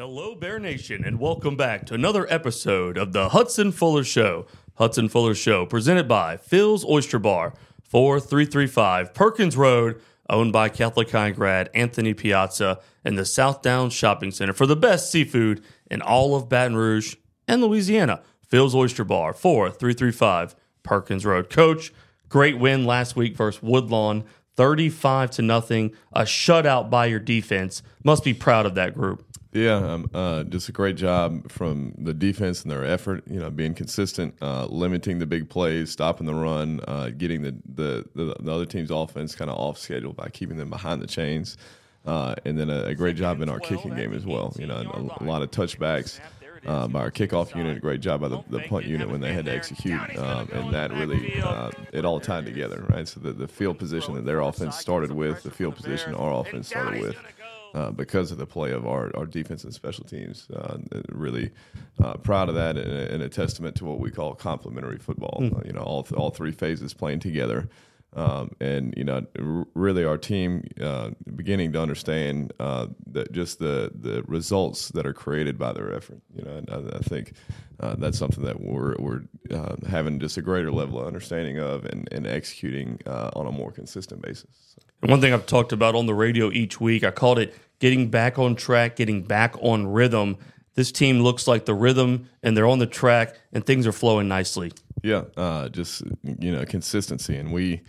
[0.00, 4.46] Hello, Bear Nation, and welcome back to another episode of the Hudson Fuller Show.
[4.74, 7.52] Hudson Fuller Show, presented by Phil's Oyster Bar,
[7.82, 10.00] 4335 Perkins Road,
[10.30, 14.76] owned by Catholic High grad Anthony Piazza and the South Downs Shopping Center for the
[14.76, 17.16] best seafood in all of Baton Rouge
[17.48, 18.22] and Louisiana.
[18.46, 20.54] Phil's Oyster Bar, 4335
[20.84, 21.50] Perkins Road.
[21.50, 21.92] Coach,
[22.28, 24.22] great win last week versus Woodlawn,
[24.58, 27.80] 35 to nothing, a shutout by your defense.
[28.02, 29.24] Must be proud of that group.
[29.52, 33.22] Yeah, um, uh, just a great job from the defense and their effort.
[33.30, 37.54] You know, being consistent, uh, limiting the big plays, stopping the run, uh, getting the,
[37.72, 41.06] the, the the other team's offense kind of off schedule by keeping them behind the
[41.06, 41.56] chains,
[42.04, 44.52] uh, and then a, a, great job in our kicking game as well.
[44.58, 46.18] You know, a, a lot of touchbacks.
[46.64, 49.44] By our kickoff unit, a great job by the, the punt unit when they had
[49.46, 53.06] to execute, um, and that really uh, it all tied together, right?
[53.06, 56.68] So the, the field position that their offense started with, the field position our offense
[56.68, 57.16] started with,
[57.74, 60.48] uh, because of the play of our, our defense and special teams.
[60.50, 60.78] Uh,
[61.10, 61.50] really
[62.02, 65.38] uh, proud of that and, and, a testament to what we call complementary football.
[65.42, 65.66] Mm.
[65.66, 67.68] you know, all, th- all three phases playing together.
[68.18, 69.24] Um, and you know,
[69.74, 75.12] really, our team uh, beginning to understand uh, that just the the results that are
[75.12, 76.20] created by their effort.
[76.34, 77.34] You know, I, I think
[77.78, 81.84] uh, that's something that we're we're uh, having just a greater level of understanding of
[81.84, 84.76] and, and executing uh, on a more consistent basis.
[85.00, 88.10] And one thing I've talked about on the radio each week, I called it getting
[88.10, 90.38] back on track, getting back on rhythm.
[90.74, 94.26] This team looks like the rhythm, and they're on the track, and things are flowing
[94.26, 94.72] nicely.
[95.02, 96.02] Yeah, uh, just
[96.40, 97.82] you know consistency, and we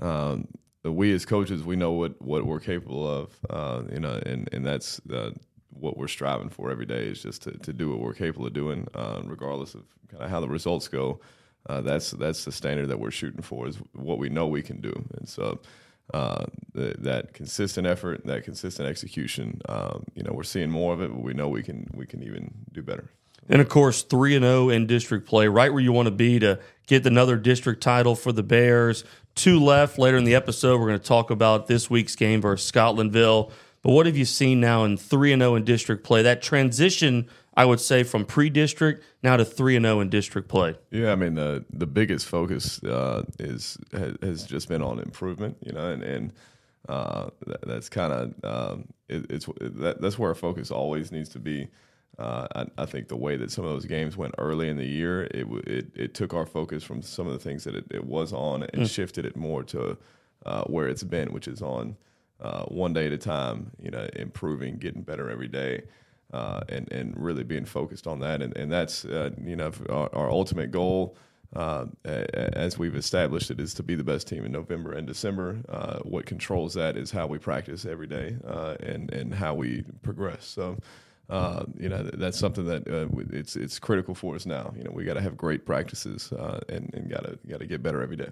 [0.00, 0.46] um,
[0.84, 4.64] we as coaches we know what what we're capable of, uh, you know, and and
[4.64, 5.30] that's uh,
[5.70, 8.52] what we're striving for every day is just to, to do what we're capable of
[8.52, 11.20] doing, uh, regardless of kind of how the results go.
[11.68, 14.80] Uh, that's that's the standard that we're shooting for is what we know we can
[14.80, 15.60] do, and so.
[16.12, 21.08] Uh, that consistent effort, that consistent execution, um, you know, we're seeing more of it,
[21.08, 23.08] but we know we can we can even do better.
[23.48, 26.38] And of course, 3 and 0 in district play, right where you want to be
[26.38, 29.04] to get another district title for the Bears.
[29.34, 30.78] Two left later in the episode.
[30.78, 33.50] We're going to talk about this week's game versus Scotlandville.
[33.82, 36.22] But what have you seen now in 3 and 0 in district play?
[36.22, 40.48] That transition, I would say, from pre district now to 3 and 0 in district
[40.48, 40.76] play.
[40.90, 45.56] Yeah, I mean, the the biggest focus uh, is has, has, just been on improvement,
[45.60, 46.32] you know, and, and
[46.88, 51.30] uh, that, that's kind of um, it, it's that, that's where our focus always needs
[51.30, 51.68] to be.
[52.18, 54.86] Uh, I, I, think the way that some of those games went early in the
[54.86, 58.04] year, it it, it took our focus from some of the things that it, it
[58.04, 58.90] was on and mm.
[58.90, 59.96] shifted it more to
[60.44, 61.96] uh, where it's been, which is on
[62.40, 63.70] uh, one day at a time.
[63.80, 65.82] You know, improving, getting better every day,
[66.32, 68.42] uh, and and really being focused on that.
[68.42, 71.16] And and that's uh, you know our, our ultimate goal.
[71.54, 75.58] Uh, as we've established it, is to be the best team in November and December.
[75.68, 79.84] Uh, what controls that is how we practice every day uh, and and how we
[80.02, 80.46] progress.
[80.46, 80.78] So,
[81.28, 84.72] uh, you know, that's something that uh, it's it's critical for us now.
[84.76, 87.66] You know, we got to have great practices uh, and and got to got to
[87.66, 88.30] get better every day.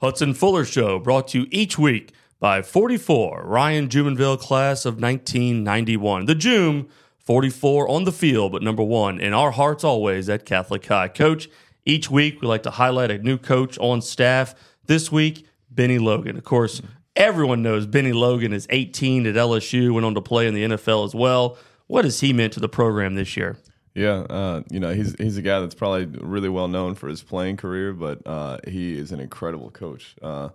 [0.00, 6.24] Hudson Fuller Show brought to you each week by 44 Ryan Jumonville class of 1991.
[6.24, 6.88] The Jum
[7.18, 11.08] 44 on the field, but number one in our hearts always at Catholic High.
[11.08, 11.48] Coach.
[11.86, 14.54] Each week, we like to highlight a new coach on staff.
[14.86, 16.36] This week, Bennie Logan.
[16.36, 16.82] Of course,
[17.16, 21.04] everyone knows Bennie Logan is 18 at LSU, went on to play in the NFL
[21.04, 21.56] as well.
[21.90, 23.56] What has he meant to the program this year?
[23.94, 27.22] Yeah, uh, you know he's he's a guy that's probably really well known for his
[27.22, 30.14] playing career, but uh, he is an incredible coach.
[30.22, 30.50] Uh,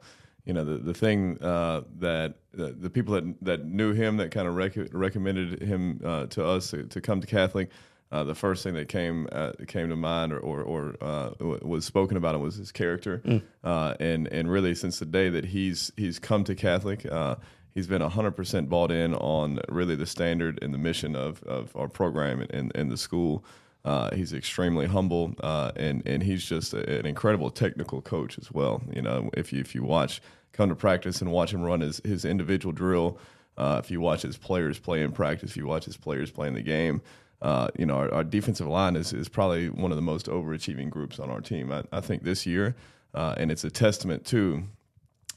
[0.46, 4.32] you know the the thing uh, that the, the, people that that knew him that
[4.32, 7.70] kind of rec- recommended him uh, to us to, to, come to Catholic
[8.12, 11.84] uh, the first thing that came uh, came to mind or or, or uh, was
[11.84, 13.42] spoken about him was his character, mm.
[13.64, 17.36] Uh, and and really since the day that he's he's come to Catholic, uh,
[17.76, 21.76] he's been hundred percent bought in on really the standard and the mission of of
[21.76, 23.46] our program and and, the school.
[23.84, 25.36] Uh, he's extremely humble,
[25.76, 28.82] and and he's just a, an incredible technical coach as well.
[28.92, 30.22] You know, if you if you watch
[30.54, 33.20] come to practice and watch him run his his individual drill,
[33.60, 36.56] if you watch his players play in practice, if you watch his players play in
[36.56, 37.04] the game
[37.42, 40.90] uh, you know, our, our, defensive line is, is probably one of the most overachieving
[40.90, 41.72] groups on our team.
[41.72, 42.76] I, I think this year,
[43.14, 44.64] uh, and it's a testament to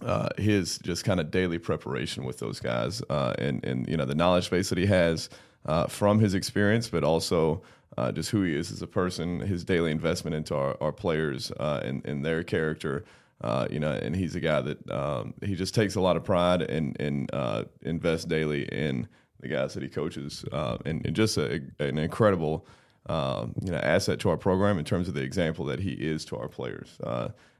[0.04, 4.04] uh, his just kind of daily preparation with those guys, uh, and and you know
[4.04, 5.28] the knowledge base that he has
[5.66, 7.62] uh, from his experience, but also
[7.96, 11.50] uh, just who he is as a person, his daily investment into our, our players
[11.58, 13.04] and, and their character.
[13.70, 16.62] you know, and he's a guy that um, he just takes a lot of pride
[16.62, 17.30] and and
[17.82, 19.08] invests daily in
[19.40, 22.66] the guys that he coaches, uh, and, and, just a, an incredible
[23.06, 26.24] um, you know asset to our program in terms of the example that he is
[26.24, 26.98] to our players.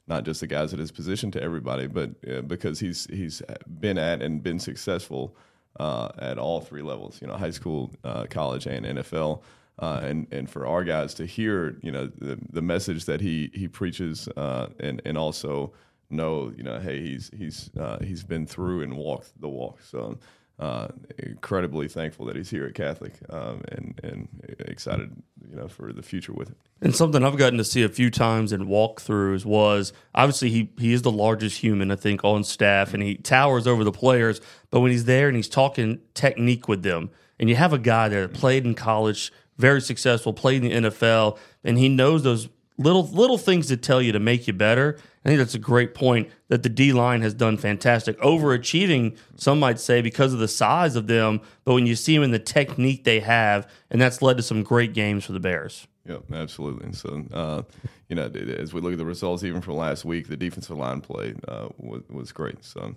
[0.08, 3.42] Not just the guys at his position, to everybody, but uh, because he's he's
[3.80, 5.36] been at and been successful
[5.78, 7.20] uh, at all three levels.
[7.20, 9.42] You know, high school, uh, college, and NFL.
[9.80, 13.50] Uh, and and for our guys to hear, you know, the, the message that he
[13.54, 15.72] he preaches, uh, and and also
[16.10, 19.80] know, you know, hey, he's he's uh, he's been through and walked the walk.
[19.82, 20.18] So
[20.58, 20.88] uh,
[21.18, 24.28] incredibly thankful that he's here at Catholic, um, and and
[24.60, 25.10] excited,
[25.48, 26.56] you know, for the future with it.
[26.82, 30.92] And something I've gotten to see a few times in walkthroughs was obviously he he
[30.92, 34.40] is the largest human I think on staff, and he towers over the players.
[34.70, 38.08] But when he's there and he's talking technique with them, and you have a guy
[38.08, 42.48] there that played in college, very successful, played in the NFL, and he knows those
[42.78, 44.96] little little things to tell you to make you better.
[45.24, 49.18] I think that's a great point that the D line has done fantastic, overachieving.
[49.36, 52.30] Some might say because of the size of them, but when you see them in
[52.30, 55.86] the technique they have, and that's led to some great games for the Bears.
[56.06, 56.86] Yeah, absolutely.
[56.86, 57.62] And so, uh,
[58.08, 61.02] you know, as we look at the results, even from last week, the defensive line
[61.02, 62.64] play uh, was, was great.
[62.64, 62.94] So,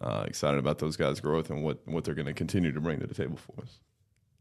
[0.00, 3.00] uh, excited about those guys' growth and what what they're going to continue to bring
[3.00, 3.80] to the table for us.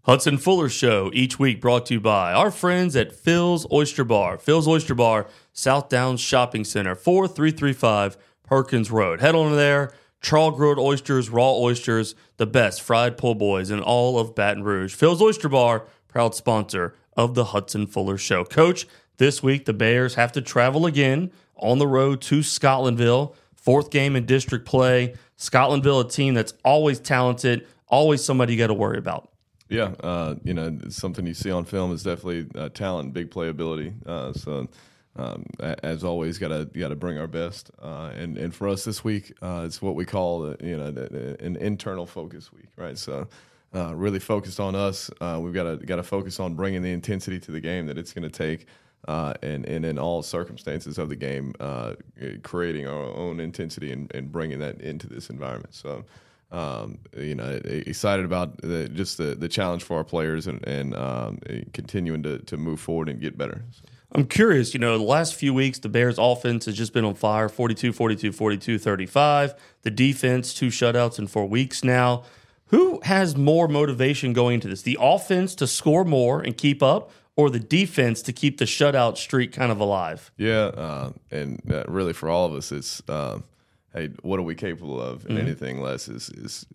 [0.06, 4.40] Hudson Fuller Show each week brought to you by our friends at Phil's Oyster Bar.
[4.40, 9.22] Phil's Oyster Bar, South Downs Shopping Center, 4335 Perkins Road.
[9.22, 9.94] Head on there.
[10.20, 14.96] Trawl grilled oysters, raw oysters, the best fried po' boys in all of Baton Rouge.
[14.96, 18.44] Phil's Oyster Bar, proud sponsor of the Hudson Fuller Show.
[18.44, 18.88] Coach,
[19.18, 23.36] this week the Bears have to travel again on the road to Scotlandville.
[23.56, 25.14] Fourth game in district play.
[25.38, 29.31] Scotlandville, a team that's always talented, always somebody you got to worry about.
[29.72, 33.94] Yeah, uh, you know, something you see on film is definitely uh, talent, big playability.
[34.06, 34.68] Uh, so,
[35.16, 37.72] um, as always, got to got to bring our best.
[37.82, 40.88] Uh, and and for us this week, uh, it's what we call uh, you know
[41.40, 42.98] an internal focus week, right?
[42.98, 43.30] So.
[43.74, 45.10] really focused on us.
[45.40, 48.12] we've got to got to focus on bringing the intensity to the game that it's
[48.12, 48.68] going to take,
[49.08, 51.54] and and in all circumstances of the game,
[52.44, 55.74] creating our own intensity and, and bringing that into this environment.
[55.74, 56.04] So,
[56.52, 60.96] um, you know, excited about the, just the, the challenge for our players and, and
[60.96, 61.40] um,
[61.74, 63.64] continuing to, to move forward and get better.
[63.72, 63.84] So.
[64.14, 67.16] I'm curious, you know, the last few weeks, the Bears offense has just been on
[67.16, 69.54] fire 42, 42, 42, 35.
[69.84, 72.24] The defense, two shutouts in four weeks now.
[72.68, 74.82] Who has more motivation going into this?
[74.82, 79.18] The offense to score more and keep up, or the defense to keep the shutout
[79.18, 80.32] streak kind of alive?
[80.38, 83.02] Yeah, uh, and uh, really for all of us, it's.
[83.08, 83.40] Uh,
[83.94, 85.26] hey, what are we capable of?
[85.26, 85.48] And mm-hmm.
[85.48, 86.66] anything less is is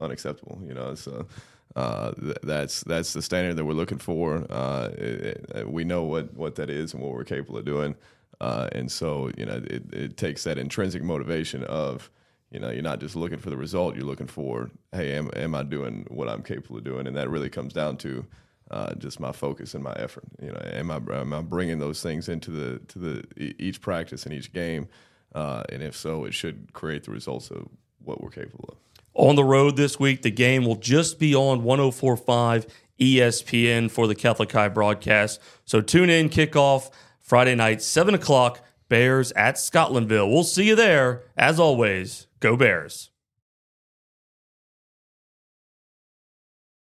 [0.00, 0.60] unacceptable.
[0.66, 1.26] You know, so.
[1.74, 4.44] Uh, th- that's that's the standard that we're looking for.
[4.50, 7.94] Uh, it, it, we know what, what that is and what we're capable of doing,
[8.42, 12.10] uh, and so you know it, it takes that intrinsic motivation of
[12.50, 15.54] you know you're not just looking for the result, you're looking for hey, am am
[15.54, 18.26] I doing what I'm capable of doing, and that really comes down to
[18.70, 20.24] uh, just my focus and my effort.
[20.42, 24.26] You know, am I am I bringing those things into the to the each practice
[24.26, 24.88] and each game
[25.34, 27.68] uh, and if so, it should create the results of
[28.04, 28.76] what we're capable of.
[29.14, 32.66] On the road this week, the game will just be on 1045
[32.98, 35.40] ESPN for the Catholic High broadcast.
[35.64, 36.90] So tune in, kickoff
[37.20, 40.30] Friday night, 7 o'clock, Bears at Scotlandville.
[40.30, 41.22] We'll see you there.
[41.36, 43.11] As always, go Bears.